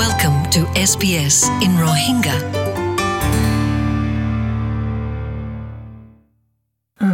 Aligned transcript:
Welcome 0.00 0.38
to 0.54 0.60
SBS 0.82 1.36
in 1.64 1.72
Rohingya. 1.84 2.36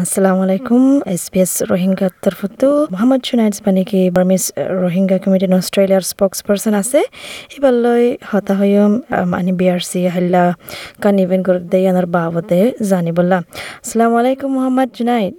আসসালামু 0.00 0.40
আলাইকুম 0.46 0.82
SPS 1.14 1.52
Rohingya 1.70 2.08
তরফতো 2.24 2.68
মোহাম্মদ 2.92 3.20
জুনাইডস 3.28 3.58
বানিকি 3.66 4.00
বার্মিস 4.16 4.44
রোহিঙ্গা 4.82 5.16
কমিটি 5.22 5.46
অস্ট্রেলিয়ার 5.60 6.04
স্পোক্স 6.12 6.38
পার্সন 6.46 6.74
আছে 6.82 7.00
এবার 7.56 7.74
লই 7.84 8.04
হতা 8.30 8.54
হইম 8.58 8.92
মানে 9.32 9.52
বিআরসি 9.60 10.00
হাল্লা 10.14 10.44
কান 11.02 11.16
ইভেন্ট 11.24 11.44
করে 11.48 11.60
দেই 11.72 11.84
আনার 11.90 12.06
বাবদে 12.14 12.60
জানি 12.90 13.10
বললাম 13.18 13.42
আসসালামু 13.84 14.14
আলাইকুম 14.20 14.48
মোহাম্মদ 14.56 14.88
জুনাইদ 14.98 15.34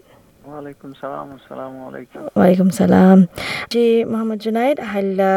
ওয়ালাইকুম 0.52 0.90
সালাম 1.02 1.28
আসসালামু 1.38 1.80
আলাইকুম। 1.90 2.22
ওয়ালাইকুম 2.38 2.70
সালাম। 2.80 3.18
জি 3.74 3.86
মোহাম্মদ 4.12 4.40
জুনাইদ 4.46 4.78
হাল্লা 4.92 5.34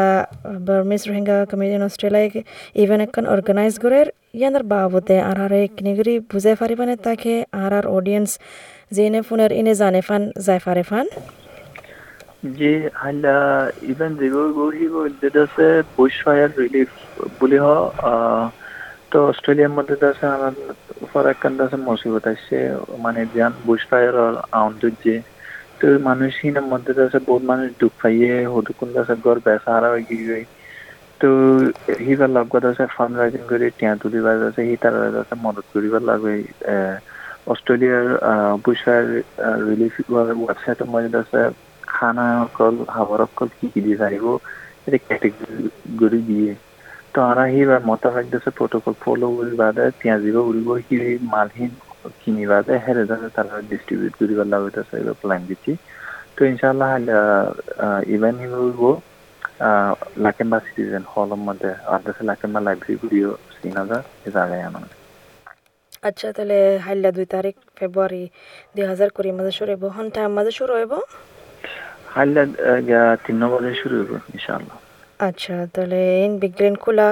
Burmese 0.67 1.01
Rohingya 1.09 1.37
committee 1.49 1.77
Australia 1.87 2.41
event 2.83 3.01
এখন 3.07 3.23
অর্গানাইজ 3.33 3.73
করে 3.83 3.99
ইয়ানার 4.39 4.65
বাবদে 4.71 5.17
আর 5.29 5.37
আর 5.45 5.53
কিনিগরি 5.77 6.15
বুঝাই 6.31 6.55
পারিবানে 6.61 6.95
তাকে 7.05 7.33
আর 7.63 7.71
আর 7.79 7.85
অডিয়েন্স 7.97 8.29
জেনে 8.95 9.21
ফোনের 9.27 9.51
ইনে 9.59 9.73
জানে 9.81 10.01
ফান 10.07 10.21
যাই 10.45 10.59
ফারে 10.65 10.83
ফান। 10.89 11.05
জি 12.57 12.71
হাইলা 13.01 13.35
ইভেন 13.91 14.11
যিবোৰ 14.19 14.47
গঢ়িব 14.59 14.93
আছে 15.45 15.67
বুশ 15.95 16.13
ফায়ার 16.25 16.49
রিলিফ 16.61 16.89
বুলি 17.39 17.57
হ 17.63 17.65
তো 19.13 19.17
অস্ট্রেলিয়ার 19.31 19.75
মধ্যে 19.77 19.95
তো 19.97 20.05
আছে 20.11 20.25
আমার 20.37 20.53
ফরাক্কান 21.11 21.53
আছে 21.65 21.77
মুসিবত। 21.87 22.23
আসছে 22.25 22.55
মানে 23.05 23.19
যান 23.35 23.53
বুশ 23.67 23.81
ফায়ার 23.89 24.15
আউন্ডুর 24.53 24.93
যে 25.03 25.15
তো 25.79 25.85
মানুষহীনের 26.07 26.65
মধ্যে 26.71 26.91
তো 26.97 27.01
আছে 27.07 27.19
বহুত 27.27 27.43
মানুষ 27.51 27.67
দুঃখ 27.81 27.93
পাইয়ে 28.01 28.31
হদুকুন 28.53 28.89
আছে 29.01 29.13
গড় 29.25 29.39
বেসারা 29.47 29.87
হয়ে 29.93 30.05
গিয়ে 30.09 30.39
তো 31.21 31.27
সিবাৰ 31.99 32.29
লগত 32.37 32.63
আছে 32.69 32.83
ফাণ্ড 32.93 33.13
ৰাইজিং 33.15 33.41
কৰি 33.47 33.65
টিয়া 33.73 33.93
তুলিবাৰ 33.99 34.37
আছে, 34.47 34.61
সি 34.61 34.75
তাৰ 34.79 34.95
আছে, 35.21 35.35
মদত 35.39 35.65
কৰিব 35.73 35.93
লাগে। 36.03 36.33
অষ্ট্ৰেলিয়াৰ 37.51 38.05
বুচাৰ 38.65 39.03
ৰিলিফ 39.63 39.93
ৱেবছাইটত 40.09 40.87
মই 40.89 41.03
আছে, 41.21 41.39
খানা 41.91 42.25
অকল 42.43 42.75
হাবৰ 42.95 43.19
অকল 43.25 43.49
কি 43.55 43.65
কি 43.73 43.79
দি 43.81 43.93
থাকিব 43.97 44.25
এটা 44.87 44.97
কেটেগৰি 45.05 46.19
দিয়ে। 46.29 46.51
ভাগ্য 47.15 48.33
আছে 48.39 48.51
প্ৰট'কল 48.59 48.93
ফ'ল' 49.03 49.25
কৰি 49.37 49.53
বাদে 49.61 49.85
তিয়া 49.99 50.15
দিব 50.23 50.37
উৰিব 50.49 50.69
সি 50.85 50.95
মালহীন 51.33 51.71
কিনি 52.21 52.43
বাদে 52.51 52.73
হেৰে 52.85 53.03
আছে 53.15 53.27
তাৰ 53.35 53.47
ডিষ্ট্ৰিবিউট 53.71 54.13
কৰিব 54.19 54.39
লাগে 54.53 54.79
আছে 54.81 54.93
এইবোৰ 54.99 55.15
প্লেন 55.21 55.41
দিছি। 55.49 55.71
তো 56.35 56.41
ইনশাল্লাহ 56.51 56.91
ইভেণ্ট 58.15 58.37
সিবোৰ 58.41 58.95
লাকেম্বা 60.25 60.57
সিটিজেন 60.65 61.03
হলের 61.11 61.41
মধ্যে 61.47 61.71
আদাসে 61.95 62.23
লাকেম্বা 62.29 62.59
লাইব্রেরি 62.67 62.95
গুলিও 63.01 63.29
শ্রীনগর 63.53 64.01
জায়গায় 64.35 64.63
আমার 64.69 64.83
আচ্ছা 66.07 66.27
তাহলে 66.37 66.57
হাইলা 66.85 67.09
দুই 67.17 67.27
তারিখ 67.35 67.55
ফেব্রুয়ারি 67.77 68.23
দুই 68.75 68.85
হাজার 68.91 69.09
কুড়ি 69.15 69.31
মাঝে 69.37 69.53
শুরু 69.57 69.69
হইব 69.73 69.83
হন 69.95 70.07
টাইম 70.15 70.29
মাঝে 70.37 70.51
শুরু 70.59 70.71
হইব 70.79 70.93
হাইলা 72.15 72.41
তিন 73.25 73.41
বজে 73.51 73.71
শুরু 73.81 73.95
হইব 73.99 74.11
ইনশাআল্লাহ। 74.35 74.77
আচ্ছা 75.19 75.55
তাহলে 75.73 75.99
ইন 76.25 76.33
বিগ্রেন 76.43 76.75
খোলা 76.75 77.07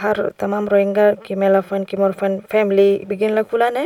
হার 0.00 0.18
তামাম 0.38 0.64
রোহিঙ্গা 0.72 1.06
কি 1.24 1.32
মেলা 1.42 1.60
ফান 1.68 1.82
কি 1.88 1.94
মোর 1.96 2.12
ফান 2.12 2.32
ফ্যামিলি 2.50 2.88
বিগিনলা 3.08 3.42
খোলা 3.50 3.68
নে? 3.76 3.84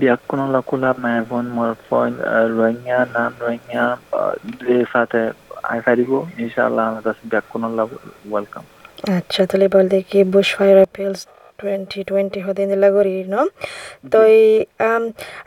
বিয়াকুন 0.00 0.40
লা 0.54 0.60
কুলা 0.68 0.90
মে 1.02 1.12
ফোন 1.28 1.46
মোর 1.56 1.70
ফোন 1.86 2.10
রোহিঙ্গা 2.56 2.98
নাম 3.14 3.32
রোহিঙ্গা 3.42 3.84
দে 4.60 4.76
সাথে 4.92 5.20
আই 5.72 5.78
ফারিব 5.84 6.10
ইনশাআল্লাহ 6.42 6.84
আমরা 6.90 7.12
বিয়াকুন 7.30 7.62
লা 7.76 7.84
ওয়েলকাম। 8.30 8.64
আচ্ছা 9.18 9.42
তাহলে 9.50 9.66
বল 9.74 9.86
দেখি 9.94 10.18
bush 10.34 10.48
fire 10.56 10.78
appeals 10.82 11.20
twenty 11.62 12.00
twenty 12.08 12.40
হতে 12.46 12.62
নিলা 12.70 12.88
ন? 13.34 13.36
তো 14.12 14.18
এই 14.36 14.46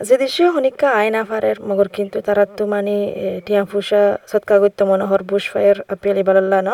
যে 0.08 0.16
দেশে 0.24 0.44
হনিকা 0.56 0.88
আইন 1.02 1.16
আফারের 1.22 1.58
মগর 1.68 1.88
কিন্তু 1.98 2.18
তারা 2.28 2.44
তো 2.58 2.64
মানে 2.74 2.96
টিয়া 3.46 3.64
ফুসা, 3.72 4.04
সৎকা 4.32 4.56
করতে 4.64 4.84
মনোহর, 4.90 5.22
বুশ 5.30 5.46
ফায়ার, 5.54 5.78
আপেল 5.94 6.18
ইবাল্লা 6.24 6.60
ন? 6.68 6.70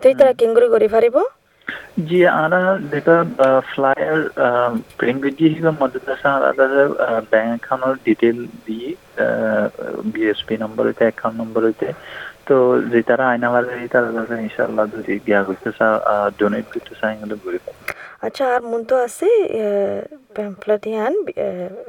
তো 0.00 0.04
এই 0.10 0.14
তারা 0.18 0.32
কেঙ্গুরি 0.40 0.68
করি 0.74 0.88
পারিব? 0.96 1.16
জি 2.08 2.20
আরা 2.44 2.62
যেটা 2.92 3.16
ফ্লায়ার 3.70 4.20
প্রিংগজি 4.98 5.44
হিসেবে 5.52 5.72
মদত 5.80 6.06
আছে 6.14 6.26
আলাদা 6.36 6.66
ব্যাংক 7.32 7.50
অ্যাকাউন্টের 7.52 7.94
ডিটেল 8.06 8.38
দিয়ে 8.66 8.88
বিএসপি 10.12 10.54
নম্বর 10.62 10.82
হইতে 10.88 11.04
অ্যাকাউন্ট 11.08 11.36
নম্বর 11.42 11.60
হইতে। 11.68 11.88
তো 12.48 12.56
যে 12.92 13.00
তারা 13.08 13.24
আয়না 13.32 13.48
তারা 13.94 14.08
কাছে 14.16 14.34
ইনশাআল্লাহ 14.46 14.84
যদি 14.94 15.12
গিয়া 15.26 15.40
করতে 15.48 15.70
চা 15.78 15.86
ডোনেট 16.38 16.66
করতে 16.72 16.94
চাই 17.00 17.14
হলে 17.22 17.34
ঘুরে 17.42 17.58
আচ্ছা 18.22 18.44
আর 18.54 18.62
মন 18.70 18.80
তো 18.90 18.94
আছে 19.06 19.28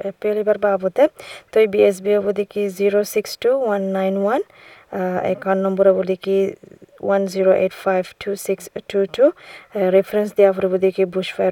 এপ্রিল 0.09 0.35
এবার 0.44 0.57
বাবদে। 0.66 1.05
তো 1.51 1.55
এই 1.63 1.67
বিএসবি 1.73 2.11
বলি 2.27 2.44
কি 2.53 2.61
zero 2.79 2.99
six 3.13 3.31
two 3.44 3.49
one 3.66 3.81
nine 3.97 4.13
one 4.23 4.41
account 5.33 5.61
নম্বরে 5.66 5.91
বলি 5.99 6.16
কি 6.25 6.38
one 7.08 7.22
zero 7.34 7.52
eight 7.64 7.74
five 7.86 8.03
two 8.24 8.30
six 8.47 8.64
two 8.91 9.00
two 9.16 9.25
reference 9.96 10.30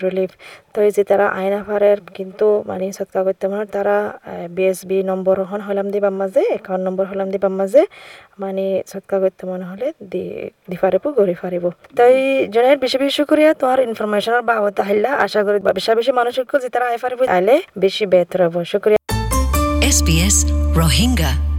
relief 0.08 0.32
তো 0.74 0.78
এই 0.88 0.92
যে 0.96 1.04
তারা 1.10 1.26
আইনা 1.40 1.60
ফায়ার 1.68 2.00
কিন্তু 2.18 2.48
মানে 2.70 2.86
সৎকা 3.00 3.22
করতে 3.28 3.46
মানে 3.52 3.66
তারা 3.76 3.98
বিএসবি 4.56 4.98
নম্বর 5.12 5.36
হন 5.50 5.62
হলাম 5.68 5.88
দিবার 5.94 6.14
মাঝে 6.22 6.42
অ্যাকাউন্ট 6.52 6.84
নম্বর 6.88 7.06
হলাম 7.12 7.28
দিবার 7.34 7.54
মাঝে 7.60 7.82
মানে 8.40 8.66
সৎকা 8.92 9.18
করতে 9.24 9.44
মনে 9.52 9.66
হলে 9.72 9.88
দি 10.12 10.24
দি 10.70 10.78
পারিব 10.82 11.04
গড়ি 11.20 11.36
পারিব 11.42 11.66
তাই 12.00 12.16
জনের 12.54 12.78
বেশি 12.84 12.98
বেশি 13.04 13.24
করিয়া 13.30 13.50
তোমার 13.62 13.80
ইনফরমেশনের 13.90 14.44
বাবদ 14.50 14.76
আহিলা। 14.86 15.12
আশা 15.26 15.42
করি 15.46 15.58
বেশি 15.78 15.92
বেশি 16.00 16.12
মানুষের 16.20 16.46
যে 16.64 16.70
তারা 16.74 16.86
আই 16.92 16.98
পারিব 17.04 17.20
আইলে 17.36 17.56
বেশি 17.84 18.04
বেহতর 18.12 18.40
হব। 18.46 18.56
শুক্রিয়া। 18.72 19.00
SBS 19.98 20.38
Rohingya. 20.80 21.51